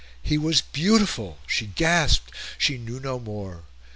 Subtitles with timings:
[0.23, 3.65] He was beautiful she gasped she knew no more.